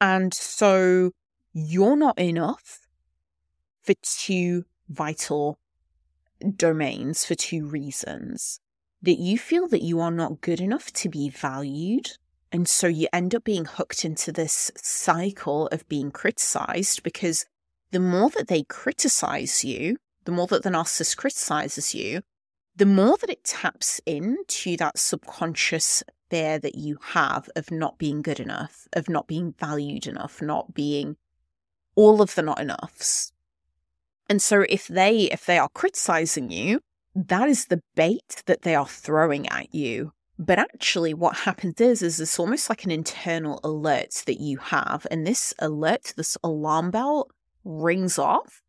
And 0.00 0.34
so 0.34 1.12
you're 1.52 1.96
not 1.96 2.18
enough 2.18 2.80
for 3.82 3.94
two 4.02 4.64
vital 4.88 5.58
domains 6.56 7.24
for 7.24 7.34
two 7.34 7.66
reasons. 7.66 8.60
That 9.02 9.18
you 9.18 9.38
feel 9.38 9.68
that 9.68 9.82
you 9.82 10.00
are 10.00 10.10
not 10.10 10.40
good 10.40 10.60
enough 10.60 10.92
to 10.94 11.08
be 11.08 11.28
valued. 11.28 12.12
And 12.50 12.68
so 12.68 12.86
you 12.86 13.08
end 13.12 13.34
up 13.34 13.44
being 13.44 13.64
hooked 13.64 14.04
into 14.04 14.32
this 14.32 14.70
cycle 14.76 15.66
of 15.68 15.88
being 15.88 16.10
criticized 16.10 17.02
because 17.02 17.46
the 17.90 18.00
more 18.00 18.30
that 18.30 18.48
they 18.48 18.62
criticize 18.62 19.64
you, 19.64 19.98
the 20.24 20.32
more 20.32 20.46
that 20.46 20.62
the 20.62 20.70
narcissist 20.70 21.16
criticizes 21.16 21.94
you, 21.94 22.22
the 22.76 22.86
more 22.86 23.16
that 23.18 23.30
it 23.30 23.44
taps 23.44 24.00
into 24.06 24.76
that 24.78 24.98
subconscious 24.98 26.02
fear 26.30 26.58
that 26.58 26.74
you 26.74 26.98
have 27.00 27.48
of 27.54 27.70
not 27.70 27.98
being 27.98 28.22
good 28.22 28.40
enough, 28.40 28.88
of 28.94 29.08
not 29.08 29.26
being 29.26 29.54
valued 29.58 30.06
enough, 30.06 30.42
not 30.42 30.74
being 30.74 31.16
all 31.94 32.20
of 32.20 32.34
the 32.34 32.42
not 32.42 32.60
enoughs. 32.60 33.32
And 34.28 34.40
so 34.40 34.64
if 34.68 34.88
they 34.88 35.22
if 35.30 35.44
they 35.46 35.58
are 35.58 35.68
criticizing 35.74 36.50
you, 36.50 36.80
that 37.14 37.48
is 37.48 37.66
the 37.66 37.82
bait 37.94 38.42
that 38.46 38.62
they 38.62 38.74
are 38.74 38.86
throwing 38.86 39.48
at 39.48 39.74
you. 39.74 40.12
But 40.38 40.58
actually 40.58 41.14
what 41.14 41.36
happens 41.38 41.80
is 41.80 42.02
is 42.02 42.20
it's 42.20 42.38
almost 42.38 42.68
like 42.68 42.84
an 42.84 42.90
internal 42.90 43.60
alert 43.62 44.22
that 44.26 44.40
you 44.40 44.58
have 44.58 45.06
and 45.10 45.26
this 45.26 45.54
alert, 45.58 46.14
this 46.16 46.36
alarm 46.42 46.90
bell 46.90 47.28
rings 47.64 48.18
off. 48.18 48.62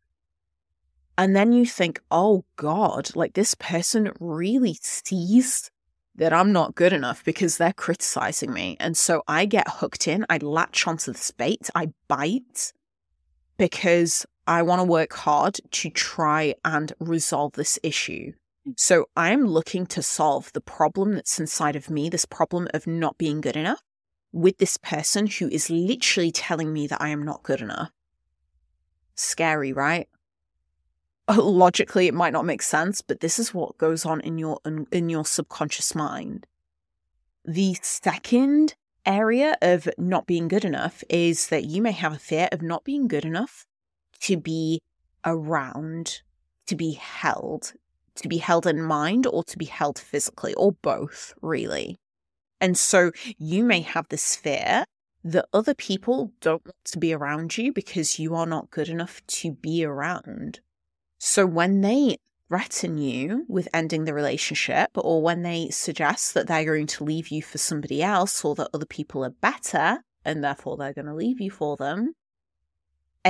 And 1.18 1.34
then 1.34 1.52
you 1.52 1.64
think, 1.64 2.00
"Oh 2.10 2.44
god, 2.56 3.16
like 3.16 3.32
this 3.34 3.54
person 3.54 4.12
really 4.20 4.78
sees 4.82 5.70
that 6.16 6.32
I'm 6.32 6.52
not 6.52 6.74
good 6.74 6.92
enough 6.92 7.24
because 7.24 7.58
they're 7.58 7.72
criticizing 7.72 8.52
me. 8.52 8.76
And 8.80 8.96
so 8.96 9.22
I 9.28 9.44
get 9.44 9.68
hooked 9.68 10.08
in, 10.08 10.24
I 10.28 10.38
latch 10.38 10.86
onto 10.86 11.12
this 11.12 11.30
bait, 11.30 11.68
I 11.74 11.92
bite 12.08 12.72
because 13.58 14.26
I 14.46 14.62
want 14.62 14.80
to 14.80 14.84
work 14.84 15.12
hard 15.12 15.58
to 15.72 15.90
try 15.90 16.54
and 16.64 16.92
resolve 17.00 17.52
this 17.52 17.78
issue. 17.82 18.32
So 18.76 19.06
I'm 19.16 19.46
looking 19.46 19.86
to 19.86 20.02
solve 20.02 20.52
the 20.52 20.60
problem 20.60 21.14
that's 21.14 21.38
inside 21.38 21.76
of 21.76 21.90
me, 21.90 22.08
this 22.08 22.24
problem 22.24 22.68
of 22.74 22.86
not 22.86 23.18
being 23.18 23.40
good 23.40 23.56
enough, 23.56 23.82
with 24.32 24.58
this 24.58 24.76
person 24.76 25.26
who 25.26 25.48
is 25.48 25.70
literally 25.70 26.32
telling 26.32 26.72
me 26.72 26.86
that 26.88 27.00
I 27.00 27.08
am 27.08 27.22
not 27.22 27.42
good 27.42 27.60
enough. 27.60 27.90
Scary, 29.14 29.72
right? 29.72 30.08
Logically, 31.36 32.06
it 32.06 32.14
might 32.14 32.32
not 32.32 32.44
make 32.44 32.62
sense, 32.62 33.02
but 33.02 33.20
this 33.20 33.38
is 33.38 33.54
what 33.54 33.78
goes 33.78 34.04
on 34.04 34.20
in 34.20 34.38
your 34.38 34.58
in 34.92 35.08
your 35.08 35.24
subconscious 35.24 35.94
mind. 35.94 36.46
The 37.44 37.76
second 37.82 38.74
area 39.04 39.56
of 39.62 39.88
not 39.96 40.26
being 40.26 40.48
good 40.48 40.64
enough 40.64 41.02
is 41.08 41.48
that 41.48 41.64
you 41.64 41.80
may 41.80 41.92
have 41.92 42.12
a 42.12 42.18
fear 42.18 42.48
of 42.50 42.62
not 42.62 42.84
being 42.84 43.06
good 43.06 43.24
enough 43.24 43.66
to 44.20 44.36
be 44.36 44.82
around, 45.24 46.22
to 46.66 46.76
be 46.76 46.92
held, 46.92 47.72
to 48.16 48.28
be 48.28 48.38
held 48.38 48.66
in 48.66 48.82
mind, 48.82 49.26
or 49.26 49.44
to 49.44 49.58
be 49.58 49.66
held 49.66 49.98
physically, 49.98 50.54
or 50.54 50.72
both, 50.72 51.34
really. 51.40 51.98
And 52.60 52.78
so 52.78 53.12
you 53.38 53.64
may 53.64 53.80
have 53.82 54.08
this 54.08 54.36
fear 54.36 54.84
that 55.24 55.48
other 55.52 55.74
people 55.74 56.32
don't 56.40 56.64
want 56.64 56.84
to 56.84 56.98
be 56.98 57.12
around 57.12 57.58
you 57.58 57.72
because 57.72 58.18
you 58.18 58.34
are 58.34 58.46
not 58.46 58.70
good 58.70 58.88
enough 58.88 59.20
to 59.26 59.52
be 59.52 59.84
around. 59.84 60.60
So 61.18 61.44
when 61.44 61.80
they 61.80 62.18
threaten 62.48 62.96
you 62.96 63.44
with 63.48 63.68
ending 63.74 64.04
the 64.04 64.14
relationship, 64.14 64.90
or 64.94 65.20
when 65.20 65.42
they 65.42 65.68
suggest 65.70 66.34
that 66.34 66.46
they're 66.46 66.64
going 66.64 66.86
to 66.86 67.04
leave 67.04 67.28
you 67.28 67.42
for 67.42 67.58
somebody 67.58 68.02
else, 68.02 68.44
or 68.44 68.54
that 68.54 68.70
other 68.72 68.86
people 68.86 69.24
are 69.24 69.30
better 69.30 69.98
and 70.24 70.42
therefore 70.42 70.76
they're 70.76 70.92
going 70.92 71.06
to 71.06 71.14
leave 71.14 71.40
you 71.40 71.50
for 71.50 71.76
them, 71.76 72.14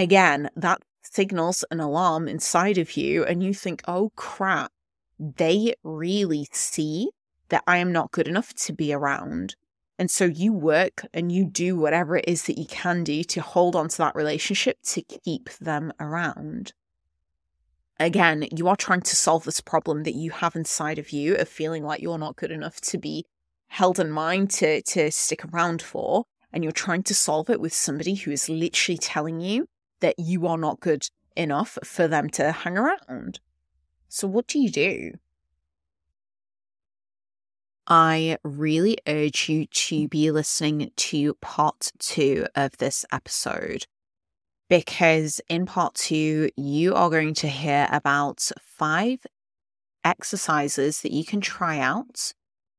again, 0.03 0.51
that 0.57 0.83
signals 1.03 1.65
an 1.71 1.81
alarm 1.81 2.29
inside 2.29 2.79
of 2.79 2.97
you, 2.97 3.25
and 3.25 3.43
you 3.43 3.55
think, 3.55 3.83
oh 3.89 4.13
crap, 4.17 4.71
they 5.19 5.75
really 5.83 6.47
see 6.53 7.11
that 7.49 7.63
I 7.67 7.79
am 7.79 7.93
not 7.93 8.13
good 8.13 8.29
enough 8.29 8.55
to 8.55 8.73
be 8.73 8.93
around. 8.93 9.57
And 9.99 10.11
so 10.11 10.27
you 10.27 10.53
work 10.53 11.07
and 11.15 11.33
you 11.33 11.45
do 11.47 11.77
whatever 11.77 12.17
it 12.17 12.27
is 12.29 12.43
that 12.45 12.59
you 12.59 12.67
can 12.67 13.03
do 13.03 13.25
to 13.25 13.41
hold 13.41 13.75
on 13.75 13.89
to 13.89 13.99
that 13.99 14.15
relationship 14.15 14.79
to 14.85 15.03
keep 15.03 15.49
them 15.59 15.93
around. 15.99 16.75
Again, 17.99 18.47
you 18.55 18.69
are 18.69 18.77
trying 18.77 19.01
to 19.01 19.17
solve 19.17 19.45
this 19.45 19.63
problem 19.63 20.03
that 20.03 20.15
you 20.15 20.31
have 20.31 20.55
inside 20.55 20.99
of 20.99 21.11
you 21.11 21.35
of 21.37 21.49
feeling 21.49 21.83
like 21.83 22.03
you're 22.03 22.19
not 22.19 22.37
good 22.37 22.51
enough 22.51 22.79
to 22.83 22.99
be 22.99 23.25
held 23.69 23.99
in 23.99 24.11
mind 24.11 24.51
to, 24.51 24.83
to 24.83 25.11
stick 25.11 25.47
around 25.47 25.81
for. 25.81 26.25
And 26.53 26.63
you're 26.63 26.73
trying 26.73 27.03
to 27.05 27.15
solve 27.15 27.49
it 27.49 27.61
with 27.61 27.73
somebody 27.73 28.15
who 28.17 28.31
is 28.33 28.51
literally 28.51 28.99
telling 28.99 29.41
you 29.41 29.67
that 30.01 30.19
you 30.19 30.47
are 30.47 30.59
not 30.59 30.81
good 30.81 31.09
enough 31.37 31.79
for 31.85 32.09
them 32.09 32.29
to 32.31 32.53
hang 32.53 32.79
around. 32.79 33.41
So, 34.09 34.27
what 34.29 34.47
do 34.47 34.59
you 34.59 34.71
do? 34.71 35.13
I 37.89 38.39
really 38.43 38.99
urge 39.07 39.49
you 39.49 39.67
to 39.67 40.09
be 40.09 40.31
listening 40.31 40.91
to 40.97 41.35
part 41.35 41.93
two 41.99 42.47
of 42.57 42.77
this 42.79 43.05
episode 43.13 43.87
because 44.69 45.41
in 45.49 45.67
part 45.67 45.95
two, 45.95 46.51
you 46.57 46.95
are 46.95 47.11
going 47.11 47.35
to 47.35 47.49
hear 47.49 47.87
about 47.93 48.51
five 48.61 49.21
exercises 50.05 51.03
that 51.03 51.13
you 51.13 51.25
can 51.25 51.41
try 51.41 51.79
out 51.79 52.33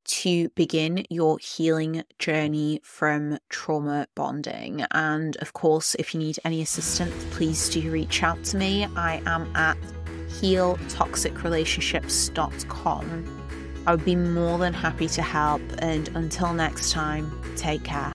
to 0.08 0.50
begin 0.50 1.06
your 1.10 1.40
healing 1.40 2.04
journey 2.20 2.82
from 2.84 3.40
trauma 3.50 4.08
bonding. 4.16 4.86
And 4.92 5.38
of 5.38 5.54
course, 5.54 5.96
if 5.96 6.14
you 6.14 6.20
need 6.20 6.38
any 6.44 6.62
assistance, 6.62 7.16
please 7.32 7.70
do 7.70 7.90
reach 7.92 8.22
out 8.24 8.44
to 8.46 8.58
me. 8.58 8.86
I 8.96 9.22
am 9.26 9.50
at 9.56 9.78
healtoxicrelationships.com. 10.42 13.38
I 13.88 13.92
would 13.92 14.04
be 14.04 14.18
more 14.18 14.58
than 14.58 14.74
happy 14.74 15.08
to 15.08 15.22
help. 15.22 15.62
And 15.80 16.10
until 16.10 16.54
next 16.54 16.92
time, 16.92 17.32
take 17.56 17.84
care. 17.84 18.06